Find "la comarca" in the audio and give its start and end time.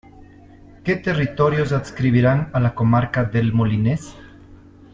2.59-3.23